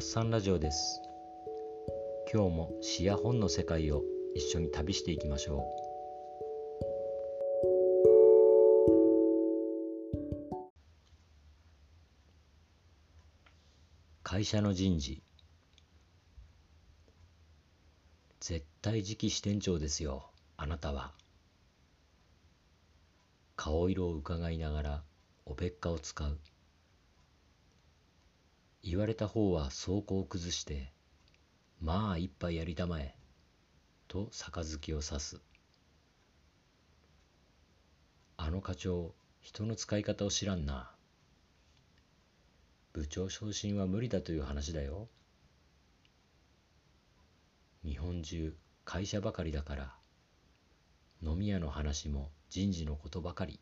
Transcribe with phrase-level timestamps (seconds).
[0.00, 1.02] さんラジオです。
[2.32, 4.02] 今日も詩や本の世界を
[4.34, 5.82] 一緒に旅していきましょう。
[14.22, 15.22] 会社の人事。
[18.40, 21.12] 絶対次期支店長ですよあなたは。
[23.56, 25.02] 顔色を伺いながら
[25.44, 26.38] おべっかを使う。
[28.82, 30.92] 言われた方は走行を崩して
[31.80, 33.16] 「まあ一杯やりたまえ」
[34.08, 35.40] と杯を指す
[38.36, 40.94] あの課長人の使い方を知らんな
[42.92, 45.08] 部長昇進は無理だという話だよ
[47.84, 49.96] 日本中会社ばかりだから
[51.22, 53.60] 飲み屋の話も人事のことばかり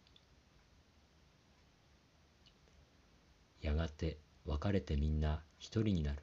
[3.60, 6.22] やがて別れてみんな一人になる。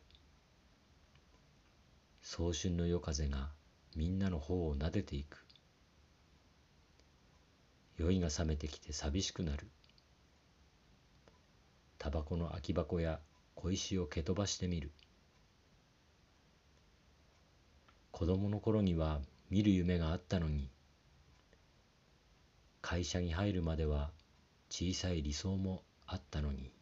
[2.21, 3.49] 早春の夜風が
[3.95, 5.45] みんなの方を撫でていく。
[7.97, 9.67] 酔いが覚めてきて寂しくなる。
[11.97, 13.19] タバコの空き箱や
[13.55, 14.91] 小石を蹴飛ばしてみる。
[18.11, 20.69] 子供の頃には見る夢があったのに
[22.81, 24.11] 会社に入るまでは
[24.69, 26.76] 小さい理想もあったのに。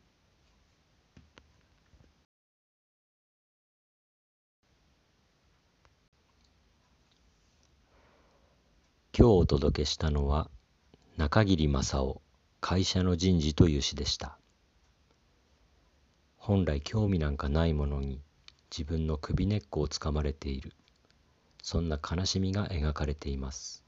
[9.18, 10.50] 今日お届けしたのは
[11.16, 12.22] 中桐正夫
[12.60, 14.38] 会社の人事という詩でした。
[16.36, 18.20] 本来興味なんかないものに
[18.70, 20.74] 自分の首根っこをつかまれている。
[21.64, 23.86] そんな悲しみが描かれています。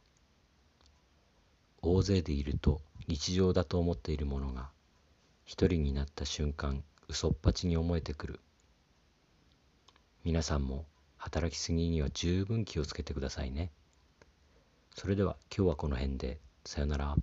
[1.82, 4.70] 大勢でいると日常だと思っているものが
[5.44, 8.40] 一人になった瞬間嘘っぱちに思えてくる。
[10.24, 10.86] 皆さんも
[11.18, 13.72] 働きすぎには十分気をつけてくださいね。
[15.00, 17.20] それでは今日はこの辺でさよなら。